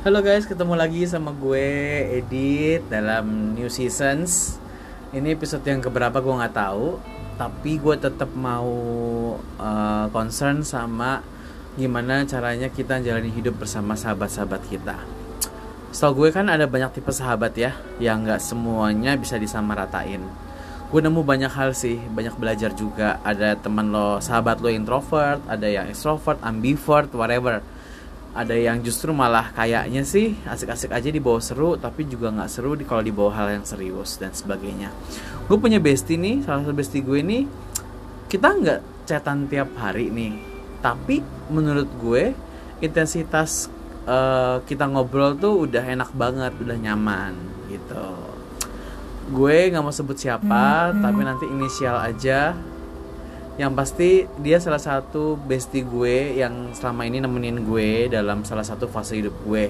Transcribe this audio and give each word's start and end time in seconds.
Halo 0.00 0.24
guys, 0.24 0.48
ketemu 0.48 0.80
lagi 0.80 1.04
sama 1.04 1.28
gue 1.36 1.60
Edit 2.24 2.88
dalam 2.88 3.52
New 3.52 3.68
Seasons. 3.68 4.56
Ini 5.12 5.36
episode 5.36 5.60
yang 5.68 5.84
keberapa 5.84 6.24
gue 6.24 6.40
nggak 6.40 6.56
tahu, 6.56 6.96
tapi 7.36 7.76
gue 7.76 8.00
tetap 8.00 8.32
mau 8.32 8.72
uh, 9.60 10.06
concern 10.08 10.64
sama 10.64 11.20
gimana 11.76 12.24
caranya 12.24 12.72
kita 12.72 12.96
jalani 13.04 13.28
hidup 13.28 13.60
bersama 13.60 13.92
sahabat-sahabat 13.92 14.72
kita. 14.72 14.96
Setahu 15.92 16.24
gue 16.24 16.28
kan 16.32 16.48
ada 16.48 16.64
banyak 16.64 16.96
tipe 16.96 17.12
sahabat 17.12 17.52
ya, 17.60 17.76
yang 18.00 18.24
nggak 18.24 18.40
semuanya 18.40 19.20
bisa 19.20 19.36
disamaratain. 19.36 20.24
Gue 20.88 21.00
nemu 21.04 21.20
banyak 21.20 21.52
hal 21.52 21.76
sih, 21.76 22.00
banyak 22.00 22.40
belajar 22.40 22.72
juga. 22.72 23.20
Ada 23.20 23.52
teman 23.60 23.92
lo, 23.92 24.16
sahabat 24.16 24.64
lo 24.64 24.72
introvert, 24.72 25.44
ada 25.44 25.68
yang 25.68 25.92
extrovert, 25.92 26.40
ambivert, 26.40 27.12
whatever 27.12 27.60
ada 28.30 28.54
yang 28.54 28.78
justru 28.78 29.10
malah 29.10 29.50
kayaknya 29.50 30.06
sih 30.06 30.38
asik-asik 30.46 30.94
aja 30.94 31.10
dibawa 31.10 31.42
seru 31.42 31.74
tapi 31.74 32.06
juga 32.06 32.30
nggak 32.30 32.50
seru 32.50 32.78
di 32.78 32.86
kalau 32.86 33.02
dibawa 33.02 33.34
hal 33.34 33.58
yang 33.58 33.66
serius 33.66 34.22
dan 34.22 34.30
sebagainya. 34.30 34.94
Gue 35.50 35.58
punya 35.58 35.82
bestie 35.82 36.14
nih 36.14 36.46
salah 36.46 36.62
satu 36.62 36.74
bestie 36.74 37.02
gue 37.02 37.18
nih 37.18 37.42
kita 38.30 38.48
nggak 38.54 38.80
chatan 39.10 39.50
tiap 39.50 39.74
hari 39.74 40.14
nih. 40.14 40.38
Tapi 40.78 41.20
menurut 41.50 41.90
gue 41.98 42.30
intensitas 42.78 43.66
uh, 44.06 44.62
kita 44.62 44.86
ngobrol 44.86 45.34
tuh 45.34 45.66
udah 45.66 45.82
enak 45.82 46.14
banget 46.14 46.54
udah 46.62 46.78
nyaman 46.78 47.34
gitu. 47.66 48.06
Gue 49.34 49.74
nggak 49.74 49.82
mau 49.82 49.90
sebut 49.90 50.14
siapa 50.14 50.94
tapi 51.02 51.20
nanti 51.26 51.50
inisial 51.50 51.98
aja 51.98 52.54
yang 53.60 53.76
pasti 53.76 54.24
dia 54.40 54.56
salah 54.56 54.80
satu 54.80 55.36
bestie 55.36 55.84
gue 55.84 56.40
yang 56.40 56.72
selama 56.72 57.04
ini 57.04 57.20
nemenin 57.20 57.60
gue 57.60 58.08
dalam 58.08 58.40
salah 58.40 58.64
satu 58.64 58.88
fase 58.88 59.20
hidup 59.20 59.36
gue 59.44 59.68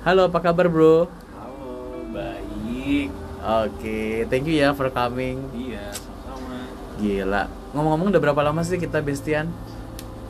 halo 0.00 0.32
apa 0.32 0.40
kabar 0.40 0.72
bro 0.72 1.04
Halo, 1.36 2.00
baik. 2.16 3.12
oke 3.36 4.00
thank 4.32 4.48
you 4.48 4.56
ya 4.56 4.72
for 4.72 4.88
coming 4.88 5.36
Iya, 5.52 5.92
sama-sama. 5.92 6.64
gila 6.96 7.42
ngomong-ngomong 7.76 8.08
udah 8.08 8.22
berapa 8.24 8.40
lama 8.40 8.64
sih 8.64 8.80
kita 8.80 9.04
bestian 9.04 9.52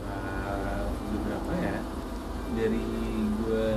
Uh, 0.03 0.83
udah 1.15 1.19
berapa 1.23 1.51
ya? 1.63 1.77
Dari 2.59 2.83
gue 3.39 3.69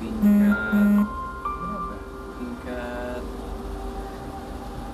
tingkat 0.00 0.56
berapa? 0.56 1.96
Tingkat 2.40 3.22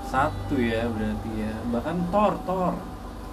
satu 0.04 0.54
ya 0.58 0.82
berarti 0.90 1.30
ya. 1.38 1.54
Bahkan 1.70 1.96
tor 2.10 2.32
tor. 2.42 2.74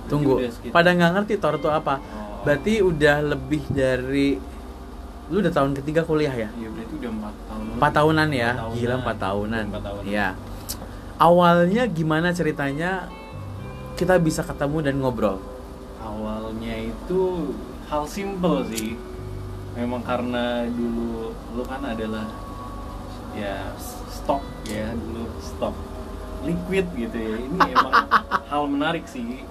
Tunggu. 0.05 0.41
Pada 0.69 0.89
nggak 0.93 1.11
ngerti 1.19 1.33
tor 1.41 1.57
itu 1.57 1.69
apa? 1.69 1.97
Oh. 1.99 2.23
berarti 2.45 2.77
udah 2.77 3.25
lebih 3.25 3.65
dari 3.73 4.37
lu 5.33 5.41
udah 5.41 5.49
tahun 5.49 5.73
ketiga 5.81 6.05
kuliah 6.05 6.29
ya? 6.29 6.49
Iya 6.53 6.69
berarti 6.69 6.93
udah 7.01 7.11
empat 7.17 7.35
tahun. 7.49 7.63
empat 7.81 7.91
tahunan 7.97 8.29
ya? 8.29 8.51
Empat 8.53 8.73
gila 8.77 8.95
empat 9.01 9.17
tahunan. 9.17 9.65
Empat 9.65 9.83
tahunan. 9.83 10.05
ya 10.05 10.27
awalnya 11.17 11.83
gimana 11.87 12.35
ceritanya 12.35 13.07
kita 13.95 14.19
bisa 14.21 14.45
ketemu 14.45 14.77
dan 14.85 14.95
ngobrol? 15.01 15.41
Awalnya 16.03 16.91
itu 16.91 17.49
hal 17.89 18.05
simple 18.05 18.67
sih. 18.69 18.99
Memang 19.73 20.05
karena 20.05 20.69
dulu 20.69 21.33
lu 21.55 21.63
kan 21.65 21.81
adalah 21.83 22.29
ya 23.33 23.73
stok 24.11 24.43
ya 24.69 24.93
dulu 24.93 25.25
stok. 25.41 25.75
Liquid 26.45 26.85
gitu 26.93 27.17
ya. 27.17 27.35
Ini 27.41 27.59
emang 27.73 27.93
hal 28.53 28.63
menarik 28.69 29.09
sih 29.09 29.41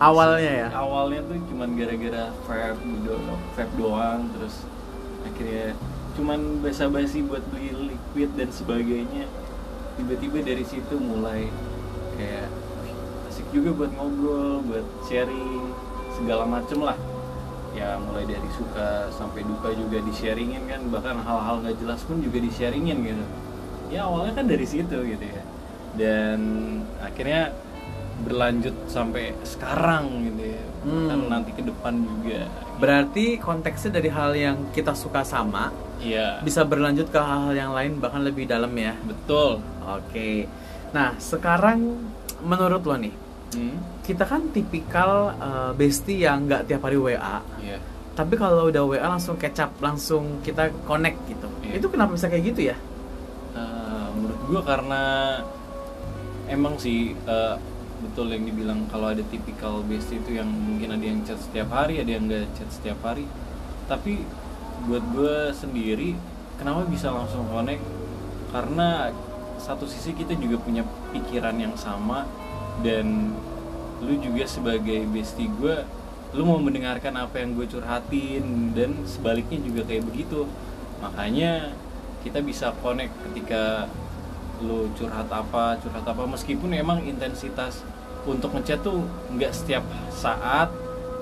awalnya 0.00 0.52
ya? 0.64 0.68
Awalnya 0.74 1.20
tuh 1.26 1.38
cuman 1.50 1.68
gara-gara 1.78 2.24
vape 2.46 2.82
do- 3.04 3.24
vape 3.54 3.74
doang 3.78 4.20
terus 4.38 4.64
akhirnya 5.24 5.74
cuman 6.14 6.62
basa-basi 6.62 7.26
buat 7.26 7.42
beli 7.50 7.94
liquid 7.94 8.30
dan 8.38 8.48
sebagainya. 8.50 9.26
Tiba-tiba 9.98 10.42
dari 10.42 10.64
situ 10.66 10.94
mulai 10.98 11.50
kayak 12.18 12.46
"Wih, 12.82 12.94
asik 13.30 13.46
juga 13.50 13.70
buat 13.74 13.90
ngobrol 13.94 14.62
buat 14.66 14.86
sharing 15.06 15.70
segala 16.14 16.46
macem 16.46 16.82
lah. 16.82 16.98
Ya 17.74 17.98
mulai 17.98 18.22
dari 18.22 18.46
suka 18.54 19.10
sampai 19.10 19.42
duka 19.42 19.74
juga 19.74 19.98
di 19.98 20.14
sharingin 20.14 20.70
kan 20.70 20.86
bahkan 20.94 21.18
hal-hal 21.18 21.58
nggak 21.62 21.74
jelas 21.82 22.00
pun 22.06 22.22
juga 22.22 22.38
di 22.38 22.50
sharingin 22.50 23.02
gitu. 23.02 23.24
Ya 23.90 24.06
awalnya 24.06 24.38
kan 24.38 24.46
dari 24.46 24.66
situ 24.66 24.94
gitu 24.94 25.24
ya. 25.26 25.42
Dan 25.94 26.38
akhirnya 27.02 27.50
berlanjut 28.22 28.74
sampai 28.86 29.34
sekarang 29.42 30.30
gitu 30.30 30.44
ya 30.54 30.62
Hmm. 30.84 31.08
kan 31.08 31.20
nanti 31.32 31.50
ke 31.56 31.64
depan 31.64 31.96
juga 31.96 32.44
Berarti 32.76 33.40
konteksnya 33.40 33.96
dari 33.96 34.12
hal 34.12 34.36
yang 34.36 34.68
kita 34.76 34.92
suka 34.92 35.24
sama 35.24 35.72
iya 35.96 36.44
bisa 36.44 36.60
berlanjut 36.60 37.08
ke 37.08 37.16
hal-hal 37.16 37.56
yang 37.56 37.72
lain 37.72 37.96
bahkan 37.96 38.20
lebih 38.20 38.44
dalam 38.44 38.68
ya. 38.76 38.92
betul 39.08 39.64
Oke. 39.84 40.44
Nah, 40.92 41.16
sekarang 41.16 42.04
menurut 42.44 42.84
lo 42.84 42.96
nih, 43.00 43.12
hmm? 43.56 44.04
kita 44.04 44.28
kan 44.28 44.52
tipikal 44.52 45.32
uh, 45.36 45.72
bestie 45.72 46.20
yang 46.24 46.44
nggak 46.44 46.68
tiap 46.68 46.84
hari 46.84 46.96
WA, 47.00 47.40
iya 47.64 47.80
tapi 48.14 48.38
kalau 48.38 48.70
udah 48.70 48.82
WA 48.86 49.02
langsung 49.10 49.34
kecap, 49.34 49.74
langsung 49.82 50.38
kita 50.46 50.70
connect 50.86 51.18
gitu. 51.26 51.50
Iya. 51.66 51.82
Itu 51.82 51.90
kenapa 51.90 52.14
bisa 52.14 52.30
kayak 52.30 52.44
gitu 52.54 52.70
ya? 52.70 52.76
Eh, 53.58 54.06
menurut 54.14 54.40
gua 54.46 54.62
karena 54.62 55.02
emang 56.46 56.78
sih 56.78 57.10
eh, 57.12 57.54
betul 58.04 58.28
yang 58.28 58.44
dibilang 58.44 58.84
kalau 58.92 59.10
ada 59.10 59.24
tipikal 59.32 59.80
bestie 59.80 60.20
itu 60.20 60.36
yang 60.36 60.46
mungkin 60.46 60.92
ada 60.92 61.04
yang 61.04 61.24
chat 61.24 61.40
setiap 61.40 61.72
hari 61.72 62.04
ada 62.04 62.10
yang 62.12 62.28
nggak 62.28 62.44
chat 62.52 62.68
setiap 62.68 63.00
hari. 63.00 63.24
Tapi 63.88 64.20
buat 64.84 65.04
gue 65.16 65.36
sendiri 65.56 66.12
kenapa 66.60 66.84
bisa 66.84 67.08
langsung 67.08 67.48
connect? 67.48 67.82
Karena 68.52 69.08
satu 69.56 69.88
sisi 69.88 70.12
kita 70.12 70.36
juga 70.36 70.60
punya 70.60 70.84
pikiran 71.16 71.56
yang 71.56 71.74
sama 71.74 72.28
dan 72.84 73.32
lu 74.04 74.20
juga 74.20 74.44
sebagai 74.44 75.08
bestie 75.08 75.48
gue 75.48 75.80
lu 76.34 76.42
mau 76.42 76.58
mendengarkan 76.58 77.14
apa 77.14 77.40
yang 77.40 77.54
gue 77.54 77.64
curhatin 77.70 78.74
dan 78.74 79.06
sebaliknya 79.06 79.62
juga 79.62 79.86
kayak 79.86 80.04
begitu. 80.10 80.50
Makanya 80.98 81.72
kita 82.26 82.42
bisa 82.42 82.74
connect 82.82 83.14
ketika 83.30 83.86
lu 84.62 84.86
curhat 84.94 85.26
apa 85.28 85.78
curhat 85.82 86.06
apa 86.06 86.22
meskipun 86.24 86.70
emang 86.72 87.02
intensitas 87.02 87.82
untuk 88.24 88.54
ngechat 88.54 88.80
tuh 88.80 89.04
nggak 89.34 89.52
setiap 89.52 89.84
saat 90.08 90.70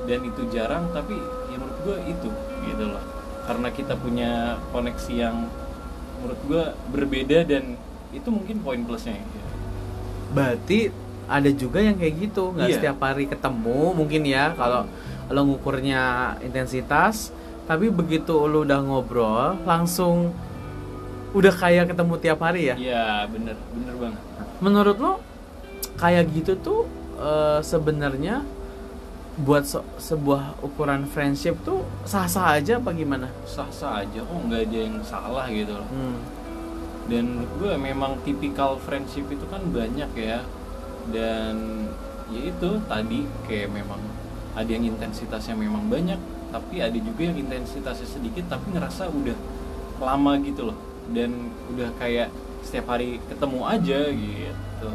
dan 0.05 0.21
itu 0.23 0.43
jarang 0.51 0.91
tapi 0.91 1.15
ya 1.49 1.57
menurut 1.57 1.79
gue 1.87 1.97
itu 2.11 2.29
gitu 2.69 2.85
loh 2.91 3.03
karena 3.43 3.69
kita 3.71 3.95
punya 3.99 4.31
koneksi 4.71 5.13
yang 5.15 5.37
menurut 6.23 6.41
gue 6.47 6.65
berbeda 6.95 7.39
dan 7.43 7.75
itu 8.13 8.29
mungkin 8.31 8.63
poin 8.63 8.79
plusnya 8.87 9.19
ya. 9.19 9.27
Berarti 10.31 10.93
ada 11.27 11.51
juga 11.51 11.81
yang 11.81 11.97
kayak 11.97 12.15
gitu, 12.31 12.53
nggak 12.55 12.69
Iya. 12.69 12.77
setiap 12.79 12.99
hari 13.03 13.25
ketemu 13.27 13.97
mungkin 13.97 14.23
ya 14.23 14.53
kalau 14.55 14.87
lo 15.27 15.41
ngukurnya 15.49 16.37
intensitas, 16.45 17.33
tapi 17.65 17.89
begitu 17.89 18.37
lo 18.47 18.63
udah 18.63 18.81
ngobrol 18.85 19.59
langsung 19.65 20.31
udah 21.33 21.53
kayak 21.53 21.89
ketemu 21.89 22.15
tiap 22.19 22.39
hari 22.39 22.63
ya. 22.67 22.77
Iya 22.77 23.07
bener 23.27 23.57
bener 23.73 23.95
banget 23.97 24.21
Menurut 24.59 24.97
lo 24.97 25.13
kayak 25.95 26.29
gitu 26.31 26.53
tuh 26.57 26.81
eh, 27.17 27.61
sebenarnya 27.61 28.45
buat 29.35 29.65
se- 29.65 29.81
sebuah 29.99 30.61
ukuran 30.61 31.09
friendship 31.09 31.57
tuh 31.63 31.81
sah-sah 32.05 32.53
aja 32.55 32.77
apa 32.77 32.93
gimana? 32.93 33.33
sah-sah 33.43 34.05
aja 34.05 34.21
kok 34.21 34.39
nggak 34.45 34.63
ada 34.63 34.79
yang 34.79 34.97
salah 35.01 35.49
gitu 35.49 35.73
loh 35.73 35.89
Hmm. 35.89 36.21
dan 37.09 37.25
menurut 37.33 37.53
gue 37.57 37.73
memang 37.75 38.13
tipikal 38.23 38.77
friendship 38.77 39.25
itu 39.27 39.49
kan 39.49 39.65
banyak 39.67 40.13
ya 40.13 40.45
dan 41.09 41.89
ya 42.29 42.43
itu 42.45 42.71
tadi 42.85 43.25
kayak 43.43 43.73
memang 43.73 43.99
ada 44.53 44.69
yang 44.69 44.85
intensitasnya 44.87 45.57
memang 45.57 45.89
banyak 45.89 46.21
tapi 46.53 46.79
ada 46.79 46.95
juga 46.95 47.23
yang 47.25 47.41
intensitasnya 47.41 48.05
sedikit 48.07 48.45
tapi 48.47 48.69
ngerasa 48.71 49.09
udah 49.09 49.39
lama 49.99 50.37
gitu 50.41 50.69
loh 50.69 50.77
dan 51.11 51.31
udah 51.75 51.91
kayak 51.99 52.31
setiap 52.63 52.95
hari 52.95 53.19
ketemu 53.27 53.61
aja 53.67 54.01
gitu 54.09 54.93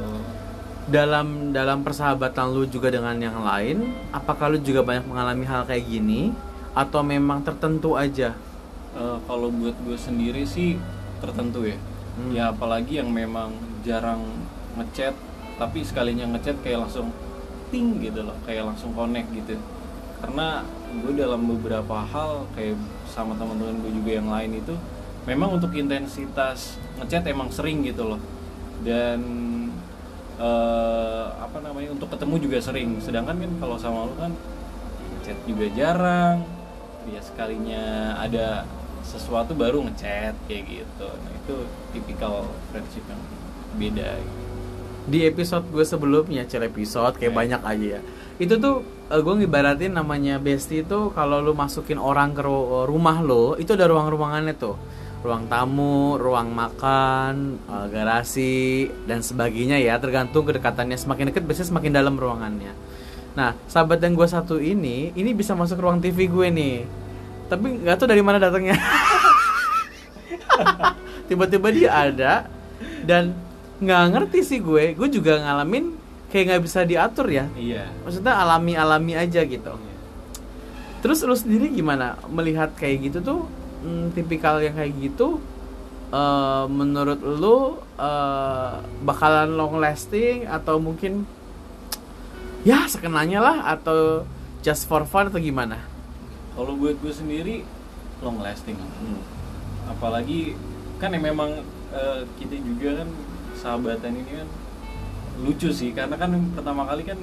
Dalam 0.88 1.52
dalam 1.52 1.84
persahabatan 1.84 2.56
lu 2.56 2.64
juga 2.64 2.88
dengan 2.88 3.20
yang 3.20 3.44
lain, 3.44 3.92
apakah 4.10 4.48
lu 4.48 4.58
juga 4.64 4.88
banyak 4.88 5.04
mengalami 5.04 5.44
hal 5.44 5.68
kayak 5.68 5.84
gini 5.84 6.32
atau 6.72 7.04
memang 7.04 7.44
tertentu 7.44 8.00
aja? 8.00 8.40
Eh, 8.96 9.18
kalau 9.28 9.52
buat 9.52 9.76
gue 9.84 9.98
sendiri 10.00 10.48
sih 10.48 10.80
tertentu 11.20 11.68
ya 11.68 11.78
Hmm. 12.18 12.34
ya 12.34 12.50
apalagi 12.50 12.98
yang 12.98 13.14
memang 13.14 13.54
jarang 13.86 14.26
ngechat 14.74 15.14
tapi 15.54 15.86
sekalinya 15.86 16.26
ngechat 16.34 16.58
kayak 16.66 16.82
langsung 16.82 17.14
ting 17.70 18.02
gitu 18.02 18.26
loh 18.26 18.34
kayak 18.42 18.66
langsung 18.66 18.90
connect 18.98 19.30
gitu 19.38 19.54
karena 20.18 20.66
gue 20.98 21.14
dalam 21.14 21.46
beberapa 21.46 22.02
hal 22.02 22.50
kayak 22.58 22.74
sama 23.06 23.38
teman-teman 23.38 23.86
gue 23.86 24.02
juga 24.02 24.12
yang 24.18 24.34
lain 24.34 24.50
itu 24.58 24.74
memang 25.28 25.60
untuk 25.60 25.76
intensitas 25.76 26.80
ngechat 26.98 27.28
emang 27.28 27.52
sering 27.52 27.84
gitu 27.84 28.16
loh. 28.16 28.22
Dan 28.82 29.20
eh, 30.40 31.26
apa 31.36 31.58
namanya 31.60 31.94
untuk 31.94 32.10
ketemu 32.10 32.36
juga 32.40 32.58
sering. 32.64 32.98
Sedangkan 33.04 33.36
kan 33.38 33.52
kalau 33.60 33.76
sama 33.76 34.08
lu 34.08 34.16
kan 34.16 34.32
chat 35.22 35.38
juga 35.44 35.68
jarang. 35.76 36.48
Ya 37.08 37.20
sekalinya 37.24 38.16
ada 38.20 38.64
sesuatu 39.04 39.56
baru 39.56 39.84
ngechat 39.88 40.36
kayak 40.48 40.64
gitu. 40.68 41.08
Nah 41.08 41.32
itu 41.34 41.56
tipikal 41.92 42.48
friendship 42.72 43.04
yang 43.08 43.22
beda 43.78 44.10
gitu. 44.18 44.36
di 45.08 45.24
episode 45.24 45.64
gue 45.72 45.88
sebelumnya 45.88 46.44
cel 46.44 46.68
episode 46.68 47.16
kayak 47.16 47.32
Ya. 47.32 47.38
banyak 47.40 47.62
aja 47.64 47.88
ya. 47.96 48.02
Itu 48.36 48.60
tuh 48.60 48.84
eh, 49.08 49.22
gue 49.24 49.34
ngibaratin 49.40 49.96
namanya 49.96 50.36
bestie 50.36 50.84
itu 50.84 51.16
kalau 51.16 51.40
lu 51.40 51.56
masukin 51.56 51.96
orang 51.96 52.36
ke 52.36 52.44
ru- 52.44 52.84
rumah 52.84 53.24
lo 53.24 53.56
itu 53.56 53.72
ada 53.72 53.88
ruang-ruangannya 53.88 54.52
tuh 54.60 54.76
ruang 55.26 55.50
tamu 55.50 56.22
ruang 56.22 56.54
makan 56.54 57.58
eh, 57.66 57.86
garasi 57.90 58.88
dan 59.10 59.26
sebagainya 59.26 59.82
ya. 59.82 59.98
Tergantung 59.98 60.46
kedekatannya. 60.46 60.98
Semakin 60.98 61.34
dekat 61.34 61.44
biasanya 61.46 61.70
semakin 61.74 61.92
dalam 61.94 62.16
ruangannya. 62.18 62.74
Nah 63.38 63.54
sahabat 63.70 64.02
yang 64.02 64.18
gue 64.18 64.28
satu 64.30 64.58
ini 64.58 65.14
ini 65.14 65.30
bisa 65.34 65.54
masuk 65.54 65.82
ruang 65.82 66.02
TV 66.02 66.30
gue 66.30 66.48
nih. 66.50 66.76
Tapi 67.48 67.86
nggak 67.86 67.96
tahu 67.98 68.08
dari 68.10 68.24
mana 68.26 68.42
datangnya. 68.42 68.78
Tiba-tiba 71.28 71.68
dia 71.70 71.90
ada 71.94 72.34
dan 73.06 73.34
nggak 73.78 74.04
ngerti 74.14 74.40
sih 74.42 74.60
gue. 74.62 74.98
Gue 74.98 75.10
juga 75.10 75.42
ngalamin 75.42 75.94
kayak 76.34 76.44
nggak 76.54 76.64
bisa 76.66 76.80
diatur 76.84 77.30
ya. 77.30 77.46
Iya. 77.56 77.88
Maksudnya 78.06 78.34
alami 78.36 78.74
alami 78.74 79.14
aja 79.16 79.42
gitu. 79.46 79.74
Iya. 79.74 79.96
terus 80.98 81.22
lu 81.22 81.38
sendiri 81.38 81.70
gimana 81.70 82.18
melihat 82.26 82.74
kayak 82.74 83.06
gitu 83.06 83.22
tuh 83.22 83.40
hmm, 83.84 84.14
tipikal 84.14 84.62
yang 84.62 84.76
kayak 84.78 84.94
gitu 84.98 85.42
eh, 86.14 86.66
menurut 86.70 87.20
lu 87.22 87.78
eh, 88.00 88.74
bakalan 89.04 89.54
long 89.54 89.78
lasting 89.78 90.48
atau 90.48 90.80
mungkin 90.82 91.28
ya 92.66 92.84
sekenanya 92.90 93.40
lah 93.40 93.58
atau 93.78 94.26
just 94.66 94.90
for 94.90 95.06
fun 95.08 95.30
atau 95.30 95.40
gimana? 95.40 95.80
Kalau 96.58 96.74
buat 96.76 96.98
gue 97.00 97.14
sendiri 97.14 97.56
long 98.26 98.42
lasting. 98.42 98.76
Apalagi 99.88 100.58
kan 100.98 101.14
yang 101.14 101.32
memang 101.34 101.62
eh, 101.94 102.22
kita 102.42 102.56
juga 102.60 103.04
kan 103.04 103.10
sahabatan 103.58 104.12
ini 104.18 104.32
kan 104.44 104.50
lucu 105.46 105.70
sih. 105.70 105.94
Karena 105.94 106.18
kan 106.18 106.34
pertama 106.58 106.84
kali 106.90 107.06
kan 107.06 107.20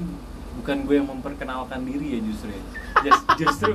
bukan 0.63 0.87
gue 0.87 0.95
yang 1.03 1.09
memperkenalkan 1.11 1.83
diri 1.83 2.19
ya 2.19 2.21
justru 2.23 2.55
ya 2.55 2.63
Just- 3.05 3.29
justru 3.37 3.73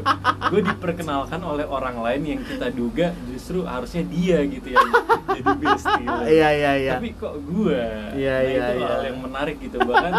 gue 0.49 0.61
diperkenalkan 0.63 1.37
oleh 1.39 1.63
orang 1.63 1.99
lain 1.99 2.21
yang 2.27 2.41
kita 2.41 2.67
duga 2.69 3.13
justru 3.27 3.61
harusnya 3.61 4.01
dia 4.03 4.41
gitu 4.41 4.67
yang 4.67 4.89
jadi 5.29 5.51
bestie 5.55 6.03
lah. 6.03 6.25
iya 6.25 6.49
iya 6.51 6.71
iya 6.75 6.93
tapi 6.95 7.13
kok 7.13 7.37
gue 7.39 7.77
Iya, 8.11 8.35
nah 8.35 8.41
iya, 8.41 8.65
itu 8.65 8.73
iya. 8.75 8.87
hal 8.89 9.01
yang 9.05 9.19
menarik 9.21 9.55
gitu 9.59 9.77
bahkan 9.79 10.13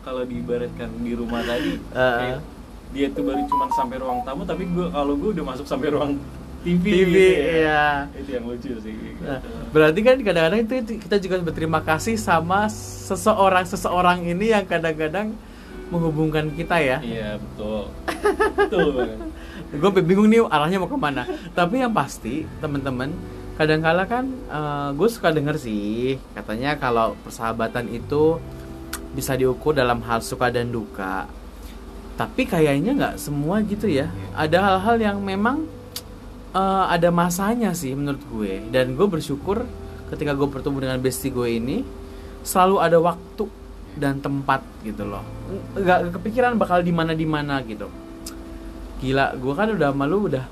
kalau 0.00 0.22
diibaratkan 0.22 0.88
di 0.98 1.12
rumah 1.12 1.40
tadi 1.40 1.78
Uh. 1.90 2.18
kayak 2.18 2.40
dia 2.88 3.06
tuh 3.10 3.22
baru 3.22 3.42
cuman 3.44 3.68
sampai 3.70 3.96
ruang 3.96 4.20
tamu 4.22 4.42
tapi 4.42 4.64
gue 4.64 4.86
kalau 4.88 5.14
gue 5.14 5.30
udah 5.32 5.44
masuk 5.46 5.66
sampai 5.66 5.90
ruang 5.90 6.18
TV, 6.62 6.82
TV 6.82 7.06
gitu 7.06 7.14
ya. 7.14 7.46
iya 7.46 7.84
itu 8.16 8.30
yang 8.32 8.44
lucu 8.44 8.72
sih 8.76 8.90
gitu. 8.90 9.22
Nah, 9.22 9.38
berarti 9.70 10.00
kan 10.00 10.16
kadang-kadang 10.18 10.60
itu 10.60 10.74
itu 10.76 10.92
kita 10.98 11.16
juga 11.20 11.36
berterima 11.40 11.78
kasih 11.78 12.16
sama 12.16 12.66
seseorang 12.66 13.62
seseorang 13.62 14.18
ini 14.24 14.50
yang 14.50 14.64
kadang-kadang 14.64 15.30
menghubungkan 15.90 16.50
kita 16.54 16.76
ya. 16.82 16.98
iya 17.02 17.38
betul 17.38 17.90
betul 18.58 18.94
Gue 19.66 19.90
bingung 19.98 20.30
nih 20.30 20.46
arahnya 20.46 20.78
mau 20.78 20.86
ke 20.86 20.94
mana. 20.94 21.26
Tapi 21.52 21.82
yang 21.82 21.90
pasti 21.90 22.46
teman-teman 22.62 23.10
kadang-kala 23.58 24.06
kan 24.06 24.24
gue 24.94 25.08
suka 25.10 25.32
denger 25.32 25.56
sih 25.58 26.20
katanya 26.36 26.76
kalau 26.76 27.16
persahabatan 27.24 27.88
itu 27.88 28.36
bisa 29.16 29.32
diukur 29.32 29.72
dalam 29.72 30.04
hal 30.06 30.22
suka 30.22 30.54
dan 30.54 30.70
duka. 30.70 31.26
Tapi 32.14 32.46
kayaknya 32.46 32.94
nggak 32.94 33.14
semua 33.18 33.60
gitu 33.64 33.90
ya. 33.90 34.06
Ada 34.38 34.62
hal-hal 34.62 34.96
yang 35.02 35.18
memang 35.20 35.66
eh, 36.54 36.84
ada 36.86 37.10
masanya 37.10 37.74
sih 37.74 37.92
menurut 37.92 38.22
gue. 38.30 38.62
Dan 38.70 38.94
gue 38.94 39.06
bersyukur 39.08 39.66
ketika 40.14 40.32
gue 40.32 40.46
bertemu 40.46 40.76
dengan 40.78 40.98
bestie 41.02 41.34
gue 41.34 41.48
ini 41.58 41.82
selalu 42.46 42.76
ada 42.78 42.98
waktu 43.02 43.50
dan 43.96 44.20
tempat 44.20 44.60
gitu 44.84 45.08
loh. 45.08 45.24
Nggak 45.74 46.20
kepikiran 46.20 46.60
bakal 46.60 46.84
di 46.84 46.92
mana 46.92 47.16
di 47.16 47.26
mana 47.26 47.64
gitu. 47.64 47.88
Gila, 49.00 49.36
gue 49.36 49.54
kan 49.56 49.68
udah 49.72 49.90
malu 49.92 50.28
udah 50.28 50.44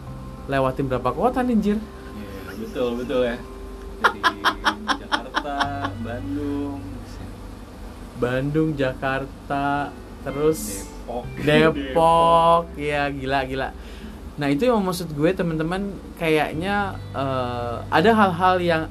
lewatin 0.48 0.88
berapa 0.88 1.12
kota 1.12 1.40
nih 1.40 1.56
Jir. 1.60 1.78
Iya, 1.80 2.60
betul 2.60 2.88
betul 3.00 3.20
ya 3.24 3.36
dari 4.04 4.20
Jakarta 5.00 5.54
Bandung 6.04 6.80
Bandung, 8.14 8.70
Jakarta, 8.78 9.90
terus 10.22 10.86
Depok 11.04 11.24
Depok, 11.42 12.62
ya 12.78 13.10
gila 13.10 13.40
gila. 13.44 13.68
Nah 14.34 14.48
itu 14.50 14.66
yang 14.66 14.82
maksud 14.82 15.10
gue 15.14 15.30
teman-teman 15.34 15.94
kayaknya 16.16 16.94
eh, 17.10 17.76
ada 17.90 18.10
hal-hal 18.14 18.56
yang 18.62 18.82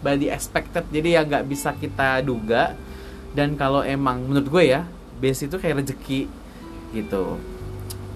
by 0.00 0.16
the 0.16 0.32
expected, 0.32 0.88
jadi 0.88 1.20
yang 1.20 1.24
nggak 1.28 1.46
bisa 1.46 1.76
kita 1.76 2.24
duga. 2.24 2.74
Dan 3.36 3.60
kalau 3.60 3.84
emang 3.84 4.24
menurut 4.24 4.48
gue 4.48 4.64
ya, 4.72 4.88
base 5.20 5.44
itu 5.44 5.60
kayak 5.60 5.84
rezeki 5.84 6.24
gitu. 6.96 7.36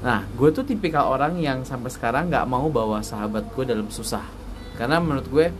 Nah 0.00 0.24
gue 0.32 0.48
tuh 0.48 0.64
tipikal 0.64 1.12
orang 1.12 1.36
yang 1.36 1.60
sampai 1.60 1.92
sekarang 1.92 2.32
nggak 2.32 2.48
mau 2.48 2.72
bawa 2.72 3.04
sahabat 3.04 3.44
gue 3.52 3.68
dalam 3.68 3.84
susah, 3.92 4.24
karena 4.80 4.96
menurut 4.96 5.28
gue 5.28 5.52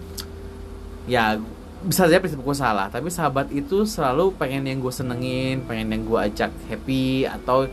ya 1.05 1.37
bisa 1.85 2.09
saja 2.09 2.17
prinsip 2.25 2.41
gue 2.41 2.57
salah. 2.57 2.89
Tapi 2.89 3.13
sahabat 3.13 3.53
itu 3.53 3.85
selalu 3.85 4.33
pengen 4.41 4.65
yang 4.65 4.81
gue 4.81 4.89
senengin 4.89 5.61
pengen 5.69 5.93
yang 5.93 6.03
gue 6.09 6.21
ajak 6.25 6.49
happy 6.73 7.29
atau 7.29 7.69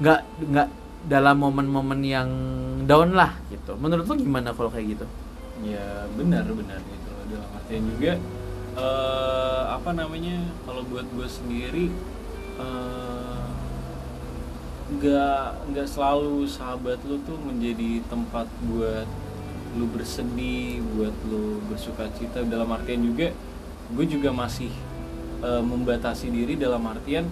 nggak 0.00 0.20
nggak 0.40 0.68
dalam 1.04 1.36
momen-momen 1.36 2.00
yang 2.00 2.28
down 2.88 3.12
lah 3.12 3.36
gitu. 3.52 3.76
Menurut 3.76 4.08
lu 4.08 4.16
gimana 4.24 4.56
kalau 4.56 4.72
kayak 4.72 4.96
gitu? 4.96 5.06
Ya 5.68 6.08
benar 6.16 6.48
benar 6.48 6.80
gitu. 6.80 7.10
Dalam 7.28 7.48
artian 7.60 7.84
juga 7.92 8.12
eh 8.80 9.62
apa 9.68 9.92
namanya 9.92 10.40
kalau 10.64 10.80
buat 10.88 11.04
gue 11.12 11.28
sendiri 11.28 11.86
eh, 12.56 13.44
nggak 14.90 15.70
nggak 15.70 15.86
selalu 15.86 16.48
sahabat 16.48 16.98
lu 17.06 17.20
tuh 17.22 17.38
menjadi 17.38 18.02
tempat 18.10 18.48
buat 18.66 19.06
lu 19.78 19.86
bersedih 19.86 20.82
buat 20.96 21.14
lu 21.30 21.62
bersuka 21.70 22.10
cita. 22.18 22.42
Dalam 22.42 22.66
artian 22.74 23.04
juga 23.04 23.30
gue 23.92 24.06
juga 24.08 24.32
masih 24.32 24.72
eh, 25.44 25.62
membatasi 25.62 26.32
diri 26.32 26.56
dalam 26.56 26.82
artian 26.88 27.28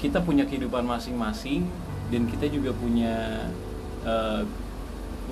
kita 0.00 0.22
punya 0.24 0.48
kehidupan 0.48 0.86
masing-masing 0.86 1.68
dan 2.12 2.24
kita 2.28 2.46
juga 2.52 2.70
punya 2.76 3.48
eh, 4.06 4.42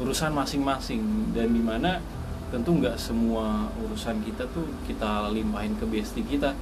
urusan 0.01 0.35
masing-masing. 0.35 1.37
Dan 1.37 1.55
di 1.55 1.63
mana 1.63 2.03
tentu 2.49 2.73
nggak 2.75 2.97
semua 2.97 3.69
urusan 3.79 4.21
kita 4.23 4.49
tuh 4.51 4.65
kita 4.85 5.29
limpahin 5.29 5.77
ke 5.77 5.85
bestie 5.85 6.23
kita. 6.23 6.53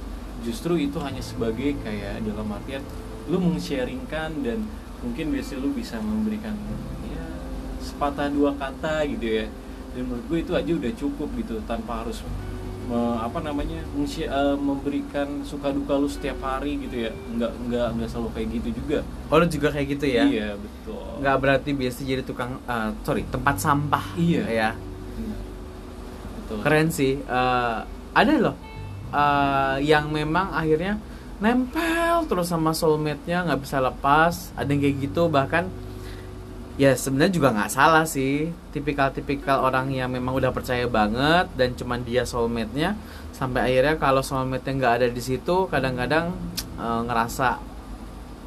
Justru 0.43 0.77
itu 0.77 0.99
hanya 0.99 1.19
sebagai 1.19 1.73
kayak 1.81 2.21
dalam 2.21 2.47
artian 2.51 2.83
lu 3.27 3.39
meng-sharingkan 3.39 4.31
dan 4.41 4.63
mungkin 4.99 5.29
bestie 5.29 5.55
lu 5.55 5.71
bisa 5.71 5.99
memberikan 5.99 6.55
ya 7.05 7.25
sepatah 7.79 8.29
dua 8.29 8.53
kata 8.53 9.03
gitu 9.07 9.43
ya. 9.43 9.45
Dan 9.91 10.05
menurut 10.05 10.25
gue 10.27 10.39
itu 10.41 10.53
aja 10.53 10.71
udah 10.71 10.91
cukup 10.93 11.29
gitu 11.35 11.57
tanpa 11.65 12.05
harus 12.05 12.21
me- 12.87 13.19
apa 13.19 13.41
namanya 13.41 13.81
eh, 13.81 14.55
memberikan 14.55 15.41
suka 15.41 15.73
duka 15.73 15.97
lu 15.97 16.07
setiap 16.07 16.37
hari 16.39 16.77
gitu 16.79 17.03
ya. 17.03 17.11
Nggak 17.33 17.51
nggak 17.67 17.87
nggak 17.97 18.09
selalu 18.09 18.29
kayak 18.31 18.47
gitu 18.61 18.69
juga. 18.77 18.97
Oh 19.27 19.37
lu 19.37 19.47
juga 19.47 19.67
kayak 19.71 19.87
gitu 19.97 20.05
ya? 20.05 20.23
Iya 20.23 20.49
betul. 20.55 21.03
Nggak 21.19 21.37
berarti 21.41 21.69
biasa 21.73 21.99
jadi 22.03 22.21
tukang 22.21 22.61
eh, 22.61 22.89
sorry 23.01 23.23
tempat 23.27 23.55
sampah 23.57 24.05
Iya. 24.15 24.43
ya. 24.47 24.69
Betul. 26.47 26.63
Keren 26.63 26.87
sih. 26.87 27.19
Eh, 27.19 27.77
ada 28.15 28.33
loh. 28.39 28.55
Eh, 29.11 29.75
yang 29.83 30.07
memang 30.07 30.55
akhirnya 30.55 30.95
nempel 31.43 32.25
terus 32.25 32.49
sama 32.49 32.71
soulmate-nya 32.71 33.43
nggak 33.43 33.59
bisa 33.59 33.83
lepas. 33.83 34.55
Ada 34.55 34.71
yang 34.71 34.79
kayak 34.79 34.95
gitu. 35.03 35.27
Bahkan 35.27 35.67
ya 36.79 36.95
sebenarnya 36.95 37.33
juga 37.35 37.51
nggak 37.51 37.71
salah 37.75 38.07
sih. 38.07 38.49
Tipikal-tipikal 38.71 39.67
orang 39.67 39.91
yang 39.91 40.07
memang 40.07 40.39
udah 40.39 40.55
percaya 40.55 40.87
banget 40.87 41.51
dan 41.59 41.75
cuman 41.75 41.99
dia 42.07 42.23
soulmate-nya 42.23 42.95
sampai 43.35 43.69
akhirnya 43.69 43.99
kalau 43.99 44.23
soulmate-nya 44.23 44.73
nggak 44.79 44.93
ada 45.03 45.07
di 45.11 45.21
situ 45.21 45.67
kadang-kadang 45.67 46.31
eh, 46.79 47.01
ngerasa 47.03 47.59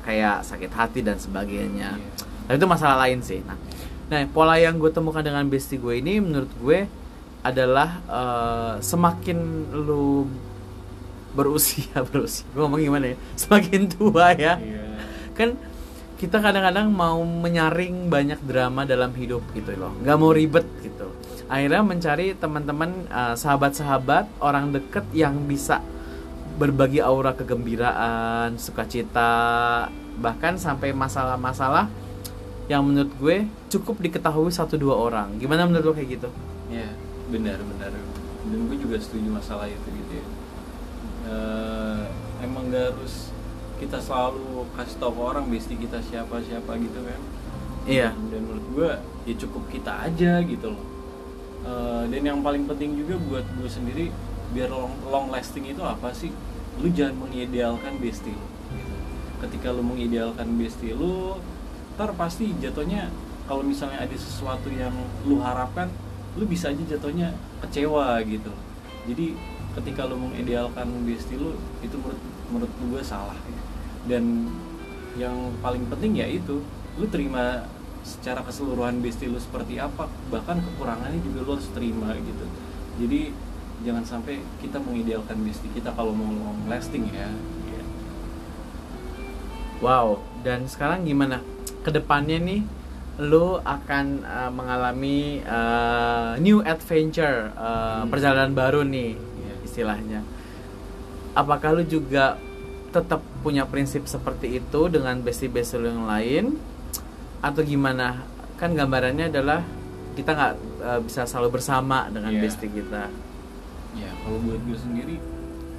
kayak 0.00 0.42
sakit 0.48 0.72
hati 0.72 1.00
dan 1.04 1.20
sebagainya. 1.20 1.94
Iya. 1.94 2.28
tapi 2.48 2.56
itu 2.58 2.66
masalah 2.66 2.96
lain 3.06 3.20
sih. 3.22 3.44
Nah 3.46 3.54
nah 4.10 4.26
pola 4.26 4.58
yang 4.58 4.74
gue 4.82 4.90
temukan 4.90 5.22
dengan 5.22 5.46
bestie 5.46 5.78
gue 5.78 6.02
ini 6.02 6.18
menurut 6.18 6.50
gue 6.58 6.90
adalah 7.40 7.88
eh, 8.04 8.74
semakin 8.84 9.38
lu 9.72 10.28
berusia 11.30 12.02
berusia 12.10 12.44
gue 12.52 12.60
ngomong 12.60 12.80
gimana 12.80 13.14
ya? 13.14 13.16
Semakin 13.38 13.80
tua 13.88 14.34
ya. 14.36 14.58
Iya. 14.60 14.84
kan 15.30 15.56
kita 16.20 16.36
kadang-kadang 16.36 16.92
mau 16.92 17.24
menyaring 17.24 18.12
banyak 18.12 18.44
drama 18.44 18.84
dalam 18.84 19.08
hidup 19.16 19.40
gitu 19.56 19.72
loh. 19.80 19.96
Nggak 20.04 20.16
mau 20.20 20.36
ribet 20.36 20.66
gitu. 20.84 21.08
Akhirnya 21.48 21.80
mencari 21.80 22.36
teman-teman 22.36 23.08
eh, 23.08 23.34
sahabat-sahabat 23.38 24.28
orang 24.44 24.74
deket 24.76 25.06
yang 25.16 25.48
bisa 25.48 25.80
berbagi 26.60 27.00
aura 27.00 27.32
kegembiraan 27.32 28.60
sukacita 28.60 29.32
bahkan 30.20 30.60
sampai 30.60 30.92
masalah-masalah 30.92 31.88
yang 32.68 32.84
menurut 32.84 33.08
gue 33.16 33.36
cukup 33.72 33.96
diketahui 33.96 34.52
satu 34.52 34.76
dua 34.76 35.00
orang. 35.00 35.40
Gimana 35.40 35.64
menurut 35.64 35.84
lo 35.88 35.92
kayak 35.96 36.20
gitu? 36.20 36.28
Ya 36.68 36.90
benar 37.30 37.58
benar 37.62 37.92
dan 38.50 38.58
gue 38.66 38.76
juga 38.80 38.96
setuju 38.96 39.28
masalah 39.28 39.68
itu 39.68 39.88
gitu 39.92 40.12
ya. 40.16 40.26
Eh, 41.28 42.02
emang 42.40 42.72
gak 42.72 42.96
harus 42.96 43.28
kita 43.76 44.00
selalu 44.00 44.64
kasih 44.76 44.96
tahu 45.00 45.12
ke 45.16 45.22
orang 45.22 45.44
besti 45.48 45.74
kita 45.76 46.00
siapa 46.00 46.40
siapa 46.40 46.72
gitu 46.80 47.00
kan. 47.04 47.20
Iya. 47.84 48.16
Dan 48.16 48.40
menurut 48.48 48.66
gue 48.72 48.90
ya 49.28 49.34
cukup 49.36 49.68
kita 49.68 49.92
aja 50.08 50.40
gitu 50.40 50.72
loh. 50.72 50.84
Eh, 51.68 52.04
dan 52.08 52.22
yang 52.24 52.40
paling 52.40 52.64
penting 52.64 52.96
juga 52.96 53.20
buat 53.20 53.44
gue 53.60 53.68
sendiri 53.68 54.08
biar 54.56 54.72
long, 54.72 54.96
long 55.06 55.26
lasting 55.28 55.68
itu 55.68 55.84
apa 55.84 56.10
sih? 56.16 56.32
Lu 56.80 56.88
jangan 56.88 57.28
mengidealkan 57.28 58.00
bestie 58.00 58.32
gitu. 58.32 58.94
ketika 59.44 59.68
lu 59.72 59.84
mengidealkan 59.84 60.48
bestie 60.56 60.96
lu 60.96 61.36
ntar 61.96 62.16
pasti 62.16 62.56
jatuhnya 62.56 63.12
kalau 63.44 63.60
misalnya 63.60 64.00
ada 64.00 64.16
sesuatu 64.16 64.72
yang 64.72 64.92
lu 65.28 65.40
harapkan 65.44 65.92
lu 66.38 66.44
bisa 66.46 66.70
aja 66.70 66.82
jatuhnya 66.86 67.34
kecewa 67.64 68.22
gitu. 68.22 68.52
Jadi 69.10 69.34
ketika 69.74 70.06
lu 70.06 70.18
mengidealkan 70.18 70.86
bestie 71.06 71.38
lu 71.38 71.54
itu 71.82 71.94
menurut 71.98 72.20
menurut 72.50 72.72
gue 72.74 73.02
salah 73.06 73.38
ya. 73.38 73.60
dan 74.10 74.50
yang 75.14 75.54
paling 75.62 75.86
penting 75.86 76.18
ya 76.18 76.26
itu 76.26 76.62
lu 76.98 77.06
terima 77.06 77.66
secara 78.02 78.42
keseluruhan 78.42 78.98
bestie 78.98 79.30
lu 79.30 79.38
seperti 79.38 79.78
apa 79.78 80.10
bahkan 80.32 80.58
kekurangannya 80.58 81.22
juga 81.22 81.38
lu 81.46 81.50
harus 81.54 81.70
terima 81.70 82.14
gitu. 82.18 82.46
Jadi 83.00 83.30
jangan 83.86 84.04
sampai 84.04 84.42
kita 84.60 84.76
mengidealkan 84.82 85.40
bestie 85.46 85.70
kita 85.72 85.94
kalau 85.94 86.12
mau 86.12 86.28
long 86.28 86.66
lasting 86.66 87.06
ya. 87.14 87.30
Wow 89.80 90.20
dan 90.44 90.68
sekarang 90.68 91.08
gimana? 91.08 91.40
Ke 91.80 91.88
depannya 91.88 92.36
nih 92.36 92.60
lo 93.20 93.60
akan 93.60 94.06
uh, 94.24 94.50
mengalami 94.50 95.44
uh, 95.44 96.40
new 96.40 96.64
adventure 96.64 97.52
uh, 97.52 98.00
Hmm. 98.00 98.08
perjalanan 98.08 98.52
baru 98.52 98.80
nih 98.82 99.12
Iya. 99.14 99.54
istilahnya 99.62 100.20
apakah 101.32 101.76
lu 101.76 101.84
juga 101.84 102.40
tetap 102.90 103.22
punya 103.40 103.62
prinsip 103.64 104.04
seperti 104.04 104.58
itu 104.58 104.80
dengan 104.88 105.20
bestie-bestie 105.20 105.78
lu 105.78 105.86
yang 105.86 106.04
lain 106.04 106.44
atau 107.38 107.60
gimana 107.60 108.24
kan 108.56 108.72
gambarannya 108.72 109.28
adalah 109.28 109.62
kita 110.12 110.30
nggak 110.32 110.54
uh, 110.82 111.00
bisa 111.00 111.22
selalu 111.22 111.56
bersama 111.56 112.08
dengan 112.08 112.34
Iya. 112.34 112.40
bestie 112.40 112.68
kita 112.68 113.06
ya 113.94 114.10
kalau 114.18 114.38
buat 114.40 114.60
gue 114.60 114.78
sendiri 114.78 115.16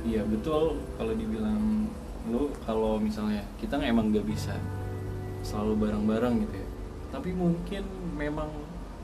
iya 0.04 0.22
betul 0.24 0.78
kalau 0.96 1.14
dibilang 1.14 1.90
lu 2.28 2.54
kalau 2.62 2.96
misalnya 2.96 3.42
kita 3.58 3.76
nggak 3.76 3.90
emang 3.90 4.14
gak 4.14 4.26
bisa 4.26 4.54
selalu 5.42 5.74
bareng-bareng 5.80 6.46
gitu 6.46 6.56
ya 6.56 6.68
tapi 7.12 7.36
mungkin 7.36 7.84
memang 8.16 8.50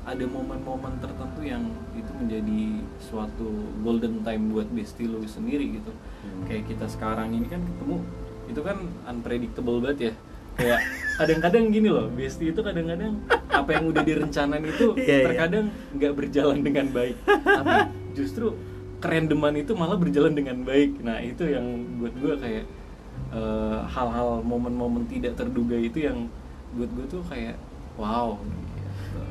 ada 0.08 0.24
momen-momen 0.24 1.04
tertentu 1.04 1.44
yang 1.44 1.68
itu 1.92 2.08
menjadi 2.16 2.80
suatu 3.04 3.76
golden 3.84 4.24
time 4.24 4.56
buat 4.56 4.72
bestie 4.72 5.04
lu 5.04 5.20
sendiri 5.28 5.84
gitu. 5.84 5.92
Kayak 6.48 6.72
kita 6.72 6.88
sekarang 6.88 7.36
ini 7.36 7.52
kan 7.52 7.60
ketemu 7.60 8.00
itu 8.48 8.62
kan 8.64 8.78
unpredictable 9.04 9.84
banget 9.84 10.00
ya. 10.00 10.14
Kayak 10.58 10.80
kadang-kadang 11.20 11.70
gini 11.76 11.92
loh 11.92 12.08
bestie 12.08 12.56
itu 12.56 12.64
kadang-kadang 12.64 13.20
apa 13.52 13.70
yang 13.76 13.92
udah 13.92 14.04
direncanain 14.08 14.64
itu 14.64 14.96
Iya, 14.98 15.04
iya. 15.04 15.26
terkadang 15.28 15.66
nggak 16.00 16.14
berjalan 16.16 16.60
dengan 16.64 16.88
baik. 16.96 17.16
Tapi 17.28 17.76
justru 18.16 18.56
kerendeman 19.04 19.60
itu 19.60 19.76
malah 19.76 20.00
berjalan 20.00 20.32
dengan 20.32 20.64
baik. 20.64 21.04
Nah 21.04 21.20
itu 21.20 21.52
yang 21.52 21.68
buat 22.00 22.16
gue 22.16 22.34
kayak 22.40 22.66
eh, 23.36 23.80
hal-hal 23.92 24.40
momen-momen 24.40 25.04
tidak 25.12 25.36
terduga 25.36 25.76
itu 25.76 26.08
yang 26.08 26.32
buat 26.80 26.88
gue 26.96 27.06
tuh 27.12 27.22
kayak 27.28 27.60
wow. 27.98 28.38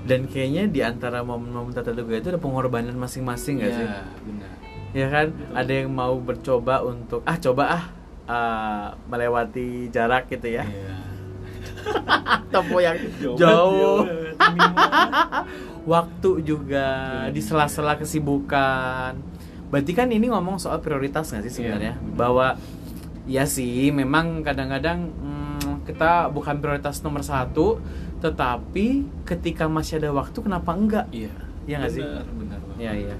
Dan 0.06 0.30
kayaknya 0.30 0.70
di 0.70 0.80
antara 0.86 1.26
momen-momen 1.26 1.74
tertentu 1.74 2.06
itu 2.06 2.30
ada 2.30 2.38
pengorbanan 2.38 2.94
masing-masing 2.94 3.58
gak 3.58 3.70
ya, 3.70 3.74
sih? 3.74 3.86
benar. 4.22 4.50
Ya 4.94 5.06
kan? 5.10 5.26
Betul. 5.34 5.54
ada 5.58 5.72
yang 5.74 5.90
mau 5.90 6.14
bercoba 6.22 6.74
untuk 6.86 7.20
ah 7.26 7.36
coba 7.36 7.62
ah 7.66 7.84
uh, 8.30 8.86
melewati 9.10 9.90
jarak 9.90 10.30
gitu 10.30 10.46
ya. 10.56 10.64
Iya. 10.64 10.94
tempo 12.54 12.78
yang 12.78 12.96
Jauh 13.40 14.06
ya, 14.06 14.30
waktu 15.92 16.30
juga 16.42 16.86
Iya. 17.26 17.34
di 17.34 17.40
sela-sela 17.42 17.98
kesibukan. 17.98 19.18
Berarti 19.66 19.92
kan 19.94 20.06
ini 20.14 20.30
ngomong 20.30 20.62
soal 20.62 20.78
prioritas 20.78 21.34
nggak 21.34 21.42
sih 21.50 21.62
sebenarnya? 21.62 21.98
Iya, 21.98 22.02
benar. 22.02 22.14
bahwa 22.14 22.46
ya 23.26 23.42
sih 23.42 23.90
memang 23.90 24.46
kadang-kadang 24.46 25.10
hmm, 25.10 25.82
kita 25.86 26.30
bukan 26.30 26.62
prioritas 26.62 27.02
nomor 27.02 27.26
satu 27.26 27.82
tetapi 28.20 28.86
ketika 29.28 29.68
masih 29.68 30.00
ada 30.00 30.10
waktu 30.12 30.38
kenapa 30.40 30.72
enggak 30.72 31.06
iya 31.12 31.32
Iya 31.66 31.82
nggak 31.82 31.92
sih? 31.98 32.02
benar 32.06 32.26
benar. 32.38 32.58
Iya, 32.78 32.92
iya. 32.94 33.16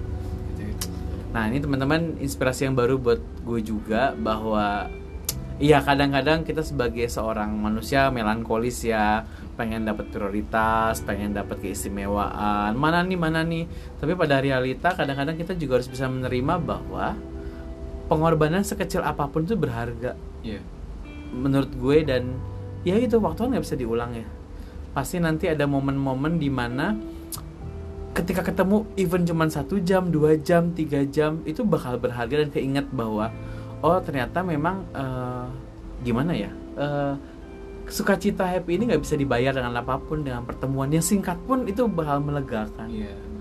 Gitu, 0.54 0.62
gitu. 0.70 0.86
Nah 1.34 1.50
ini 1.50 1.58
teman-teman 1.58 2.14
inspirasi 2.22 2.70
yang 2.70 2.78
baru 2.78 2.94
buat 2.94 3.18
gue 3.42 3.58
juga 3.58 4.14
bahwa 4.14 4.86
iya 5.58 5.82
kadang-kadang 5.82 6.46
kita 6.46 6.62
sebagai 6.62 7.10
seorang 7.10 7.50
manusia 7.58 8.06
melankolis 8.14 8.86
ya 8.86 9.26
pengen 9.58 9.82
dapat 9.82 10.14
prioritas, 10.14 11.02
pengen 11.02 11.34
dapat 11.34 11.58
keistimewaan, 11.58 12.78
mana 12.78 13.02
nih 13.02 13.18
mana 13.18 13.42
nih. 13.42 13.66
Tapi 13.98 14.14
pada 14.14 14.38
realita 14.38 14.94
kadang-kadang 14.94 15.34
kita 15.34 15.58
juga 15.58 15.82
harus 15.82 15.90
bisa 15.90 16.06
menerima 16.06 16.54
bahwa 16.62 17.18
pengorbanan 18.06 18.62
sekecil 18.62 19.02
apa 19.02 19.26
pun 19.26 19.42
itu 19.42 19.58
berharga 19.58 20.14
iya 20.46 20.62
menurut 21.34 21.74
gue 21.74 22.06
dan 22.06 22.38
ya 22.86 22.94
itu 22.96 23.18
waktu 23.18 23.42
kan 23.42 23.48
nggak 23.50 23.64
bisa 23.66 23.74
diulang 23.74 24.14
ya 24.14 24.26
pasti 24.96 25.20
nanti 25.20 25.52
ada 25.52 25.68
momen-momen 25.68 26.40
di 26.40 26.48
mana 26.48 26.96
ketika 28.16 28.40
ketemu 28.40 28.88
even 28.96 29.28
cuman 29.28 29.52
satu 29.52 29.76
jam 29.84 30.08
dua 30.08 30.40
jam 30.40 30.72
tiga 30.72 31.04
jam 31.04 31.44
itu 31.44 31.60
bakal 31.60 32.00
berharga 32.00 32.40
dan 32.40 32.48
keinget 32.48 32.88
bahwa 32.88 33.28
oh 33.84 34.00
ternyata 34.00 34.40
memang 34.40 34.88
eh, 34.96 35.46
gimana 36.00 36.32
ya 36.32 36.48
eh, 36.80 37.12
sukacita 37.92 38.48
happy 38.48 38.80
ini 38.80 38.88
nggak 38.88 39.04
bisa 39.04 39.20
dibayar 39.20 39.52
dengan 39.52 39.76
apa 39.78 40.00
pun 40.00 40.26
dengan 40.26 40.42
pertemuan. 40.42 40.90
Yang 40.90 41.14
singkat 41.14 41.38
pun 41.46 41.70
itu 41.70 41.86
bakal 41.86 42.18
melegakan. 42.18 42.90
Iya 42.90 43.35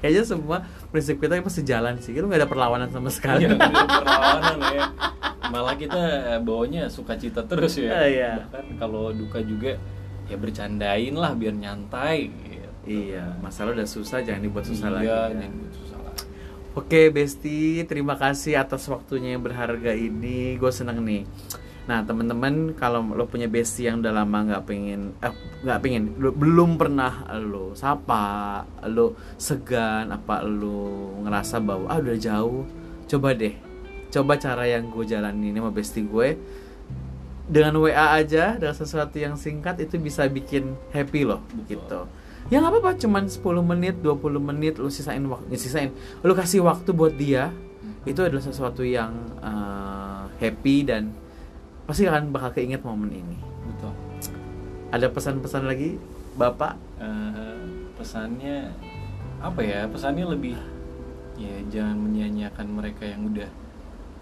kayaknya 0.00 0.24
semua 0.24 0.64
prinsip 0.88 1.20
kita 1.20 1.38
pasti 1.44 1.62
sejalan 1.62 2.00
sih 2.00 2.16
itu 2.16 2.24
nggak 2.24 2.42
ada 2.42 2.50
perlawanan 2.50 2.88
sama 2.88 3.12
sekali 3.12 3.44
Iya, 3.46 3.54
ada 3.54 4.00
perlawanan 4.00 4.58
ya. 4.64 4.82
Malah 5.50 5.76
kita 5.76 6.02
bawanya 6.40 6.82
sukacita 6.88 7.44
terus 7.44 7.76
ya. 7.76 7.90
Ah, 7.92 8.06
iya. 8.06 8.32
Bahkan 8.48 8.80
kalau 8.80 9.12
duka 9.12 9.42
juga 9.44 9.76
ya 10.30 10.36
bercandain 10.38 11.14
lah 11.14 11.34
biar 11.34 11.54
nyantai. 11.54 12.30
gitu. 12.30 12.68
iya 12.88 13.36
masalah 13.44 13.76
udah 13.76 13.84
susah 13.84 14.24
jangan 14.24 14.40
dibuat 14.40 14.64
susah 14.64 14.88
iya, 14.88 14.96
lagi 14.96 15.06
ya. 15.06 15.20
jangan 15.36 15.52
buat 15.58 15.74
susah 15.74 15.98
lagi. 16.00 16.24
Oke 16.70 17.02
Besti, 17.10 17.82
terima 17.84 18.14
kasih 18.14 18.54
atas 18.56 18.86
waktunya 18.86 19.34
yang 19.36 19.42
berharga 19.42 19.92
ini. 19.92 20.54
Gue 20.56 20.70
seneng 20.70 21.02
nih. 21.02 21.26
Nah 21.88 22.04
teman-teman 22.04 22.76
kalau 22.76 23.02
lo 23.14 23.24
punya 23.26 23.48
Besti 23.50 23.88
yang 23.88 24.04
udah 24.04 24.12
lama 24.12 24.38
nggak 24.46 24.62
pengen, 24.68 25.16
eh 25.18 25.32
nggak 25.64 25.80
pengen, 25.80 26.14
lo- 26.20 26.36
belum 26.36 26.76
pernah 26.76 27.24
lo 27.40 27.72
sapa, 27.74 28.62
lo 28.86 29.16
segan, 29.34 30.12
apa 30.12 30.44
lo 30.44 31.18
ngerasa 31.24 31.58
bahwa 31.58 31.90
ah 31.90 31.98
udah 31.98 32.16
jauh, 32.20 32.62
coba 33.10 33.34
deh, 33.34 33.54
coba 34.08 34.38
cara 34.38 34.68
yang 34.68 34.86
gue 34.92 35.04
jalanin 35.04 35.50
ini 35.50 35.58
sama 35.58 35.72
Besti 35.74 36.00
gue. 36.04 36.28
Dengan 37.50 37.82
WA 37.82 38.14
aja 38.14 38.54
dengan 38.54 38.78
sesuatu 38.78 39.18
yang 39.18 39.34
singkat 39.34 39.82
itu 39.82 39.98
bisa 39.98 40.22
bikin 40.30 40.78
happy 40.94 41.26
loh 41.26 41.42
Betul. 41.50 41.66
gitu. 41.66 42.00
Ya 42.46 42.62
nggak 42.62 42.78
apa-apa 42.78 42.90
cuman 42.94 43.26
10 43.26 43.42
menit 43.66 43.94
20 43.98 44.38
menit 44.38 44.78
lu 44.78 44.86
sisain 44.86 45.18
waktu 45.26 45.58
sisain. 45.58 45.90
Lu 46.22 46.30
kasih 46.38 46.62
waktu 46.62 46.94
buat 46.94 47.18
dia 47.18 47.50
itu 48.06 48.22
adalah 48.22 48.38
sesuatu 48.38 48.86
yang 48.86 49.10
eh, 49.42 50.22
happy 50.38 50.86
dan 50.86 51.10
pasti 51.90 52.06
akan 52.06 52.30
bakal 52.30 52.54
keinget 52.54 52.86
momen 52.86 53.10
ini 53.10 53.36
Betul. 53.66 53.92
ada 54.94 55.06
pesan-pesan 55.10 55.66
lagi 55.66 55.98
bapak 56.38 56.78
Eh, 57.00 57.60
pesannya 57.96 58.68
apa 59.40 59.60
ya? 59.64 59.88
Pesannya 59.88 60.28
lebih 60.28 60.52
ya 61.40 61.56
jangan 61.72 61.96
menyia-nyiakan 61.96 62.68
mereka 62.68 63.08
yang 63.08 63.32
udah 63.32 63.48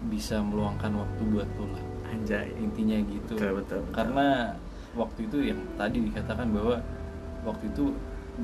bisa 0.07 0.39
meluangkan 0.39 0.95
waktu 0.95 1.21
buat 1.27 1.49
lo 1.59 1.67
lah. 1.75 1.83
anjay 2.15 2.55
Intinya 2.55 2.95
gitu. 3.03 3.35
Betul, 3.35 3.59
betul, 3.59 3.83
betul. 3.83 3.91
Karena 3.91 4.55
waktu 4.95 5.19
itu 5.27 5.37
yang 5.51 5.59
tadi 5.75 6.07
dikatakan 6.07 6.47
bahwa 6.55 6.79
waktu 7.43 7.67
itu 7.67 7.91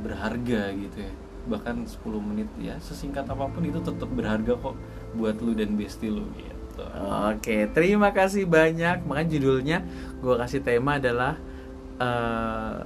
berharga 0.04 0.76
gitu 0.76 1.00
ya 1.08 1.14
bahkan 1.46 1.86
10 1.86 2.02
menit 2.20 2.50
ya 2.58 2.76
sesingkat 2.82 3.24
apa 3.30 3.46
pun 3.48 3.62
itu 3.64 3.78
tetap 3.78 4.10
berharga 4.12 4.58
kok 4.58 4.76
buat 5.14 5.38
lu 5.40 5.54
dan 5.54 5.78
bestie 5.78 6.10
lu 6.10 6.26
gitu 6.34 6.55
Oke, 7.32 7.70
terima 7.72 8.12
kasih 8.12 8.44
banyak. 8.50 9.06
Makanya 9.08 9.30
judulnya 9.30 9.78
gue 10.20 10.36
kasih 10.36 10.62
tema 10.62 10.98
adalah 10.98 11.40
eh, 12.00 12.80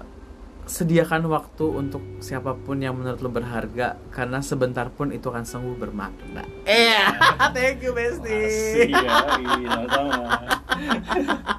sediakan 0.69 1.25
waktu 1.33 1.65
untuk 1.65 2.21
siapa 2.21 2.53
pun 2.53 2.77
yang 2.77 2.93
menurut 2.93 3.19
lo 3.25 3.33
berharga 3.33 3.97
karena 4.13 4.37
sebentar 4.45 4.93
pun 4.93 5.09
itu 5.09 5.25
akan 5.33 5.41
sungguh 5.41 5.75
bermakna. 5.81 6.45
Eh, 6.69 7.09
thank 7.57 7.81
you 7.81 7.91
Besti. 7.91 8.29
Asik 8.29 8.93
ya, 8.93 9.17
sama 9.89 11.57